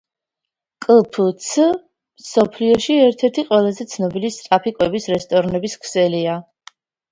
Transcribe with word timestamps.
კფც 0.85 1.49
მსოფლიოში 1.67 2.97
ერთ-ერთი 3.03 3.45
ყველაზე 3.51 3.87
ცნობილი 3.93 4.33
სწრაფი 4.39 4.75
კვების 4.81 5.09
რესტორნების 5.17 5.81
ქსელია 5.87 6.43